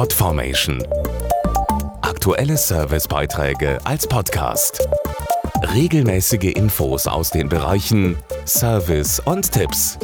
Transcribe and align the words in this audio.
Podformation. 0.00 0.82
Aktuelle 2.00 2.56
Servicebeiträge 2.56 3.78
als 3.84 4.06
Podcast. 4.06 4.88
Regelmäßige 5.74 6.54
Infos 6.54 7.06
aus 7.06 7.28
den 7.28 7.50
Bereichen 7.50 8.16
Service 8.46 9.20
und 9.20 9.52
Tipps. 9.52 9.98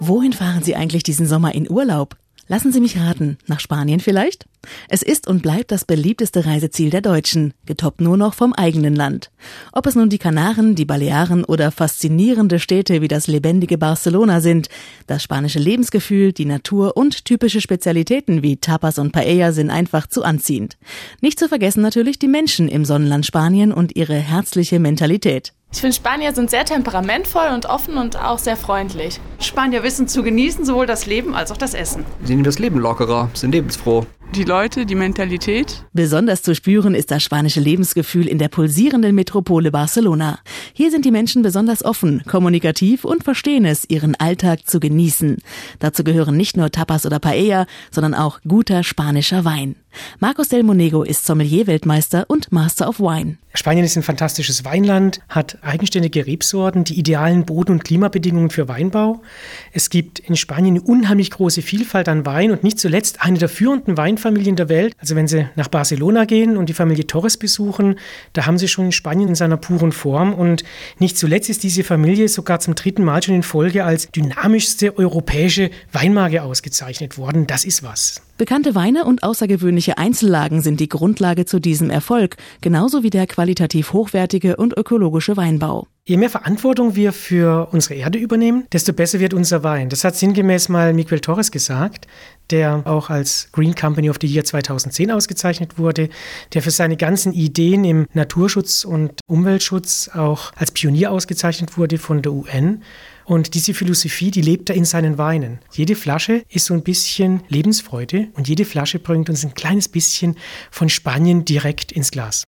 Wohin 0.00 0.32
fahren 0.32 0.64
Sie 0.64 0.74
eigentlich 0.74 1.04
diesen 1.04 1.28
Sommer 1.28 1.54
in 1.54 1.70
Urlaub? 1.70 2.16
Lassen 2.48 2.70
Sie 2.70 2.80
mich 2.80 2.96
raten, 2.96 3.38
nach 3.48 3.58
Spanien 3.58 3.98
vielleicht? 3.98 4.46
Es 4.88 5.02
ist 5.02 5.26
und 5.26 5.42
bleibt 5.42 5.72
das 5.72 5.84
beliebteste 5.84 6.46
Reiseziel 6.46 6.90
der 6.90 7.00
Deutschen, 7.00 7.54
getoppt 7.66 8.00
nur 8.00 8.16
noch 8.16 8.34
vom 8.34 8.52
eigenen 8.52 8.94
Land. 8.94 9.32
Ob 9.72 9.86
es 9.86 9.96
nun 9.96 10.10
die 10.10 10.18
Kanaren, 10.18 10.76
die 10.76 10.84
Balearen 10.84 11.44
oder 11.44 11.72
faszinierende 11.72 12.60
Städte 12.60 13.02
wie 13.02 13.08
das 13.08 13.26
lebendige 13.26 13.78
Barcelona 13.78 14.40
sind, 14.40 14.68
das 15.08 15.24
spanische 15.24 15.58
Lebensgefühl, 15.58 16.32
die 16.32 16.44
Natur 16.44 16.96
und 16.96 17.24
typische 17.24 17.60
Spezialitäten 17.60 18.44
wie 18.44 18.58
Tapas 18.58 19.00
und 19.00 19.10
Paella 19.10 19.50
sind 19.50 19.70
einfach 19.70 20.06
zu 20.06 20.22
anziehend. 20.22 20.76
Nicht 21.20 21.40
zu 21.40 21.48
vergessen 21.48 21.82
natürlich 21.82 22.20
die 22.20 22.28
Menschen 22.28 22.68
im 22.68 22.84
Sonnenland 22.84 23.26
Spanien 23.26 23.72
und 23.72 23.96
ihre 23.96 24.14
herzliche 24.14 24.78
Mentalität. 24.78 25.52
Ich 25.72 25.80
finde, 25.80 25.94
Spanier 25.94 26.34
sind 26.34 26.48
sehr 26.48 26.64
temperamentvoll 26.64 27.48
und 27.52 27.66
offen 27.66 27.98
und 27.98 28.18
auch 28.18 28.38
sehr 28.38 28.56
freundlich. 28.56 29.20
Spanier 29.40 29.82
wissen 29.82 30.08
zu 30.08 30.22
genießen 30.22 30.64
sowohl 30.64 30.86
das 30.86 31.06
Leben 31.06 31.34
als 31.34 31.52
auch 31.52 31.56
das 31.58 31.74
Essen. 31.74 32.04
Sie 32.22 32.32
nehmen 32.32 32.44
das 32.44 32.58
Leben 32.58 32.78
lockerer, 32.78 33.28
sind 33.34 33.52
lebensfroh. 33.52 34.06
Die 34.34 34.44
Leute, 34.44 34.86
die 34.86 34.94
Mentalität. 34.94 35.84
Besonders 35.92 36.42
zu 36.42 36.54
spüren 36.54 36.94
ist 36.94 37.10
das 37.10 37.22
spanische 37.22 37.60
Lebensgefühl 37.60 38.26
in 38.26 38.38
der 38.38 38.48
pulsierenden 38.48 39.14
Metropole 39.14 39.70
Barcelona. 39.70 40.40
Hier 40.72 40.90
sind 40.90 41.04
die 41.04 41.10
Menschen 41.10 41.42
besonders 41.42 41.84
offen, 41.84 42.22
kommunikativ 42.26 43.04
und 43.04 43.22
verstehen 43.22 43.64
es, 43.64 43.88
ihren 43.88 44.14
Alltag 44.16 44.66
zu 44.66 44.80
genießen. 44.80 45.38
Dazu 45.78 46.04
gehören 46.04 46.36
nicht 46.36 46.56
nur 46.56 46.70
Tapas 46.70 47.06
oder 47.06 47.18
Paella, 47.18 47.66
sondern 47.90 48.14
auch 48.14 48.40
guter 48.46 48.82
spanischer 48.82 49.44
Wein. 49.44 49.76
Marcos 50.18 50.48
del 50.48 50.62
Monego 50.62 51.02
ist 51.02 51.26
Sommelier-Weltmeister 51.26 52.24
und 52.28 52.52
Master 52.52 52.88
of 52.88 53.00
Wine. 53.00 53.38
Spanien 53.56 53.84
ist 53.84 53.96
ein 53.96 54.02
fantastisches 54.02 54.64
Weinland, 54.64 55.20
hat 55.28 55.58
eigenständige 55.62 56.26
Rebsorten, 56.26 56.84
die 56.84 56.98
idealen 56.98 57.46
Boden- 57.46 57.72
und 57.72 57.84
Klimabedingungen 57.84 58.50
für 58.50 58.68
Weinbau. 58.68 59.22
Es 59.72 59.88
gibt 59.90 60.18
in 60.18 60.36
Spanien 60.36 60.76
eine 60.76 60.82
unheimlich 60.82 61.30
große 61.30 61.62
Vielfalt 61.62 62.08
an 62.08 62.26
Wein 62.26 62.50
und 62.50 62.64
nicht 62.64 62.78
zuletzt 62.78 63.22
eine 63.22 63.38
der 63.38 63.48
führenden 63.48 63.96
Weinfamilien 63.96 64.56
der 64.56 64.68
Welt. 64.68 64.94
Also 64.98 65.16
wenn 65.16 65.26
Sie 65.26 65.48
nach 65.56 65.68
Barcelona 65.68 66.24
gehen 66.26 66.56
und 66.56 66.68
die 66.68 66.74
Familie 66.74 67.06
Torres 67.06 67.36
besuchen, 67.36 67.98
da 68.34 68.46
haben 68.46 68.58
Sie 68.58 68.68
schon 68.68 68.92
Spanien 68.92 69.30
in 69.30 69.34
seiner 69.34 69.56
puren 69.56 69.92
Form 69.92 70.34
und 70.34 70.62
nicht 70.98 71.16
zuletzt 71.16 71.48
ist 71.48 71.62
diese 71.62 71.84
Familie 71.84 72.28
sogar 72.28 72.60
zum 72.60 72.74
dritten 72.74 73.04
Mal 73.04 73.22
schon 73.22 73.36
in 73.36 73.42
Folge 73.42 73.84
als 73.84 74.10
dynamischste 74.10 74.98
europäische 74.98 75.70
Weinmarke 75.92 76.42
ausgezeichnet 76.42 77.16
worden. 77.16 77.46
Das 77.46 77.64
ist 77.64 77.82
was. 77.82 78.25
Bekannte 78.38 78.74
Weine 78.74 79.06
und 79.06 79.22
außergewöhnliche 79.22 79.96
Einzellagen 79.96 80.60
sind 80.60 80.78
die 80.78 80.90
Grundlage 80.90 81.46
zu 81.46 81.58
diesem 81.58 81.88
Erfolg, 81.88 82.36
genauso 82.60 83.02
wie 83.02 83.08
der 83.08 83.26
qualitativ 83.26 83.94
hochwertige 83.94 84.56
und 84.56 84.76
ökologische 84.76 85.38
Weinbau. 85.38 85.86
Je 86.04 86.18
mehr 86.18 86.28
Verantwortung 86.28 86.94
wir 86.94 87.14
für 87.14 87.68
unsere 87.72 87.94
Erde 87.94 88.18
übernehmen, 88.18 88.66
desto 88.70 88.92
besser 88.92 89.20
wird 89.20 89.32
unser 89.32 89.64
Wein. 89.64 89.88
Das 89.88 90.04
hat 90.04 90.16
sinngemäß 90.16 90.68
mal 90.68 90.92
Miguel 90.92 91.20
Torres 91.20 91.50
gesagt, 91.50 92.06
der 92.50 92.82
auch 92.84 93.08
als 93.08 93.48
Green 93.52 93.74
Company 93.74 94.10
of 94.10 94.18
the 94.20 94.26
Year 94.26 94.44
2010 94.44 95.10
ausgezeichnet 95.10 95.78
wurde, 95.78 96.10
der 96.52 96.60
für 96.60 96.70
seine 96.70 96.98
ganzen 96.98 97.32
Ideen 97.32 97.84
im 97.84 98.06
Naturschutz 98.12 98.84
und 98.84 99.18
Umweltschutz 99.26 100.10
auch 100.12 100.52
als 100.56 100.72
Pionier 100.72 101.10
ausgezeichnet 101.10 101.78
wurde 101.78 101.96
von 101.96 102.20
der 102.20 102.32
UN. 102.32 102.82
Und 103.26 103.54
diese 103.54 103.74
Philosophie, 103.74 104.30
die 104.30 104.40
lebt 104.40 104.70
er 104.70 104.76
in 104.76 104.84
seinen 104.84 105.18
Weinen. 105.18 105.58
Jede 105.72 105.96
Flasche 105.96 106.44
ist 106.48 106.66
so 106.66 106.74
ein 106.74 106.84
bisschen 106.84 107.42
Lebensfreude 107.48 108.28
und 108.34 108.48
jede 108.48 108.64
Flasche 108.64 109.00
bringt 109.00 109.28
uns 109.28 109.44
ein 109.44 109.54
kleines 109.54 109.88
bisschen 109.88 110.36
von 110.70 110.88
Spanien 110.88 111.44
direkt 111.44 111.90
ins 111.90 112.12
Glas. 112.12 112.44